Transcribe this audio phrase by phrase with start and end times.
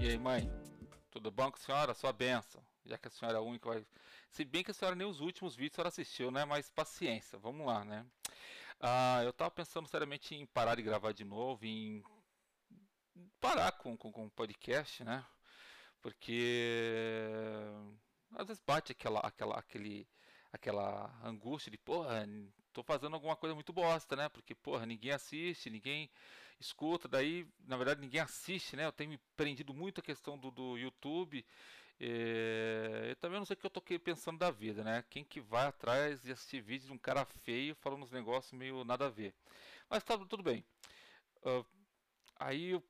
[0.00, 0.50] E aí, mãe?
[1.10, 1.94] Tudo bom com a senhora?
[1.94, 2.62] Sua benção.
[2.84, 3.86] Já que a senhora é a única vai.
[4.30, 6.44] Se bem que a senhora nem os últimos vídeos a senhora assistiu, né?
[6.44, 8.04] Mas paciência, vamos lá, né?
[8.80, 12.04] Ah, eu tava pensando seriamente em parar de gravar de novo, em
[13.40, 15.24] parar com, com, com podcast, né?
[16.02, 17.56] Porque
[18.34, 20.06] às vezes bate aquela, aquela, aquele,
[20.52, 22.26] aquela angústia de, porra,
[22.74, 24.28] tô fazendo alguma coisa muito bosta, né?
[24.28, 26.10] Porque, porra, ninguém assiste, ninguém
[26.60, 28.84] escuta, daí, na verdade, ninguém assiste, né?
[28.84, 31.44] Eu tenho me prendido muito a questão do, do YouTube.
[32.00, 33.06] É...
[33.10, 35.04] Eu também não sei o que eu tô pensando da vida, né?
[35.08, 38.84] Quem que vai atrás de assistir vídeo de um cara feio falando uns negócios meio
[38.84, 39.34] nada a ver.
[39.88, 40.64] Mas tá tudo bem.
[41.42, 41.64] Uh,
[42.36, 42.82] aí eu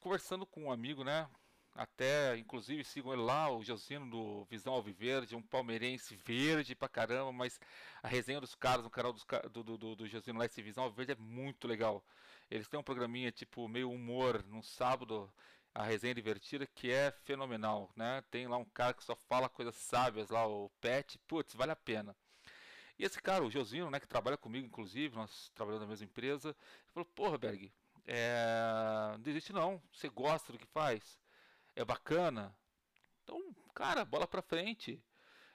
[0.00, 1.28] conversando com um amigo, né?
[1.78, 7.30] Até, inclusive, sigam ele lá, o Josino do Visão Alviverde, um palmeirense verde pra caramba,
[7.30, 7.60] mas
[8.02, 10.82] a resenha dos caras no canal dos, do, do, do, do Josino lá, esse Visão
[10.82, 12.04] Alviverde é muito legal.
[12.50, 15.32] Eles têm um programinha tipo meio humor no sábado,
[15.72, 18.24] a resenha divertida, que é fenomenal, né?
[18.28, 21.76] Tem lá um cara que só fala coisas sábias lá, o Pet, putz, vale a
[21.76, 22.16] pena.
[22.98, 26.48] E esse cara, o Josino, né, que trabalha comigo, inclusive, nós trabalhamos na mesma empresa,
[26.48, 27.72] ele falou, porra, Berg,
[28.04, 29.12] é...
[29.12, 31.16] não desiste não, você gosta do que faz
[31.78, 32.54] é bacana.
[33.22, 33.40] Então,
[33.74, 35.00] cara, bola pra frente.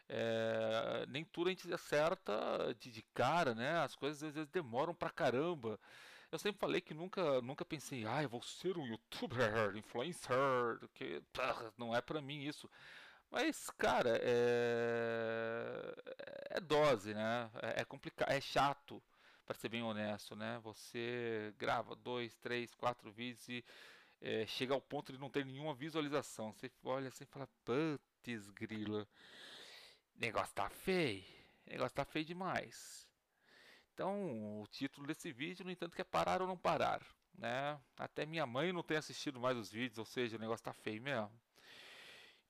[0.07, 2.33] É, nem tudo a gente acerta
[2.79, 3.79] de, de, cara, né?
[3.79, 5.79] As coisas às vezes demoram pra caramba.
[6.31, 10.35] Eu sempre falei que nunca, nunca pensei, ah, eu vou ser um youtuber, influencer,
[10.93, 11.21] que
[11.77, 12.69] não é pra mim isso.
[13.29, 15.95] Mas, cara, é,
[16.51, 17.49] é dose, né?
[17.61, 19.01] É, é complicado, é chato,
[19.45, 20.59] para ser bem honesto, né?
[20.63, 23.63] Você grava dois, três, quatro vídeos e
[24.23, 26.53] é, chega ao ponto de não ter nenhuma visualização.
[26.53, 29.05] Você olha assim e fala, putz, grila,
[30.15, 31.25] negócio tá feio,
[31.67, 33.05] negócio tá feio demais.
[33.93, 37.79] Então, o título desse vídeo, no entanto, é parar ou não parar, né?
[37.97, 41.01] Até minha mãe não tem assistido mais os vídeos, ou seja, o negócio tá feio
[41.01, 41.31] mesmo.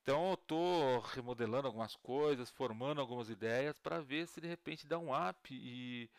[0.03, 4.99] Então eu tô remodelando algumas coisas, formando algumas ideias para ver se de repente dá
[4.99, 6.09] um up e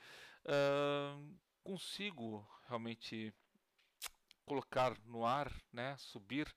[0.46, 3.32] uh, consigo realmente
[4.44, 6.52] colocar no ar, né, subir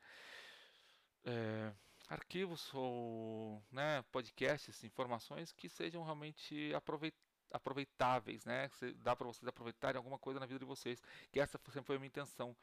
[1.26, 1.74] é,
[2.08, 6.72] arquivos ou né, podcasts, informações que sejam realmente
[7.52, 11.58] aproveitáveis, né, que dá para vocês aproveitarem alguma coisa na vida de vocês, que essa
[11.58, 12.56] sempre foi a minha intenção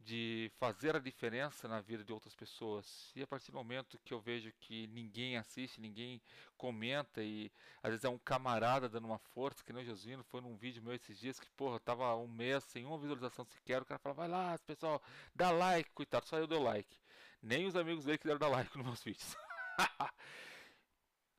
[0.00, 3.10] de fazer a diferença na vida de outras pessoas.
[3.14, 6.20] E a partir do momento que eu vejo que ninguém assiste, ninguém
[6.56, 7.50] comenta e
[7.82, 10.82] às vezes é um camarada dando uma força, que nem o Josino, foi num vídeo
[10.82, 14.14] meu esses dias que, porra, tava um mês sem uma visualização sequer, o cara fala,
[14.14, 15.02] vai lá, pessoal,
[15.34, 16.96] dá like, coitado, só eu dei like.
[17.42, 19.36] Nem os amigos dele quiseram dar like nos meus vídeos.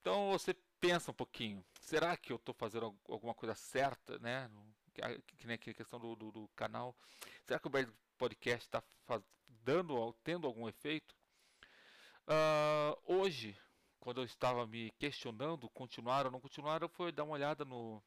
[0.01, 4.49] então você pensa um pouquinho, será que eu estou fazendo alguma coisa certa, né?
[5.37, 6.95] Que nem aqui a questão do, do, do canal.
[7.45, 7.69] Será que o
[8.19, 8.83] podcast está
[9.63, 11.15] dando, tendo algum efeito.
[12.27, 13.57] Uh, hoje,
[13.99, 18.03] quando eu estava me questionando continuar ou não continuar, eu fui dar uma olhada no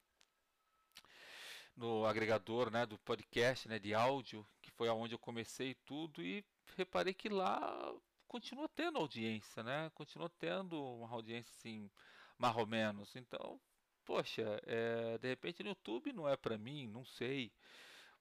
[1.75, 6.45] no agregador, né, do podcast, né, de áudio, que foi aonde eu comecei tudo e
[6.77, 7.95] reparei que lá
[8.29, 9.91] continua tendo audiência, né?
[9.95, 11.91] Continua tendo uma audiência assim,
[12.39, 13.17] mais ou menos.
[13.17, 13.59] Então,
[14.05, 17.51] poxa, é, de repente no YouTube não é para mim, não sei,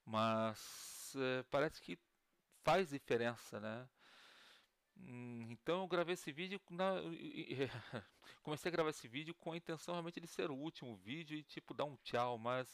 [0.06, 1.98] mas é, parece que
[2.64, 3.88] faz diferença, né?
[4.98, 6.96] Hum, então eu gravei esse vídeo na,
[8.44, 11.44] comecei a gravar esse vídeo com a intenção realmente de ser o último vídeo e
[11.44, 12.70] tipo dar um tchau, mas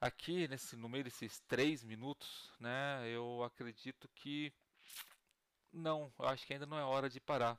[0.00, 3.08] aqui nesse no meio desses três minutos, né?
[3.08, 4.52] Eu acredito que
[5.72, 7.58] não, acho que ainda não é hora de parar.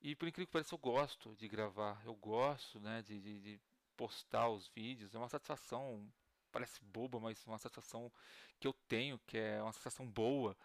[0.00, 3.60] E por incrível que pareça, eu gosto de gravar, eu gosto, né, de, de, de
[3.96, 6.12] postar os vídeos, é uma satisfação
[6.52, 8.12] parece boba, mas uma sensação
[8.60, 10.56] que eu tenho, que é uma sensação boa.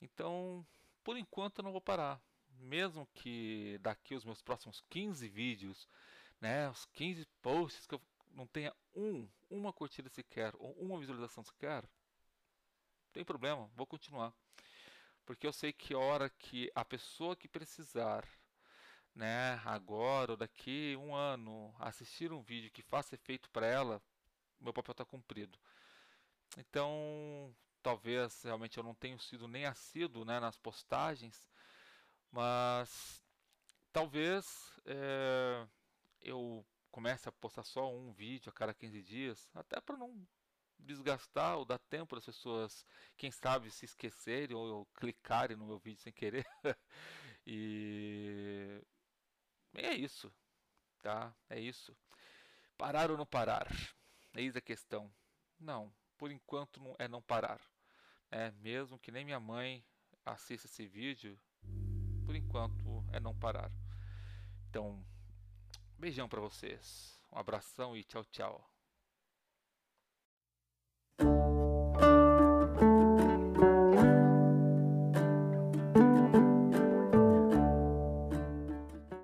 [0.00, 0.66] Então,
[1.02, 2.20] por enquanto eu não vou parar.
[2.58, 5.88] Mesmo que daqui os meus próximos 15 vídeos,
[6.40, 8.02] né, os 15 posts que eu
[8.32, 14.32] não tenha um, uma curtida sequer ou uma visualização sequer, não tem problema, vou continuar.
[15.24, 18.28] Porque eu sei que a hora que a pessoa que precisar,
[19.14, 24.02] né, agora ou daqui um ano, assistir um vídeo que faça efeito para ela,
[24.60, 25.58] meu papel está cumprido.
[26.58, 31.48] Então, talvez realmente eu não tenha sido nem assíduo né, nas postagens,
[32.30, 33.24] mas
[33.92, 34.46] talvez
[34.84, 35.66] é,
[36.20, 40.26] eu comece a postar só um vídeo a cada 15 dias, até para não
[40.78, 42.84] desgastar ou dar tempo das pessoas,
[43.16, 46.46] quem sabe, se esquecerem ou, clicarem no meu vídeo sem querer.
[47.46, 48.80] e
[49.74, 50.32] é isso,
[51.02, 51.34] tá?
[51.48, 51.96] É isso.
[52.76, 53.68] Parar ou não parar?
[54.34, 55.12] Eis a questão.
[55.58, 57.60] Não, por enquanto é não parar.
[58.30, 59.84] É, mesmo que nem minha mãe
[60.24, 61.38] assista esse vídeo,
[62.24, 63.72] por enquanto é não parar.
[64.68, 65.04] Então,
[65.98, 67.20] beijão para vocês.
[67.32, 68.70] Um abração e tchau, tchau.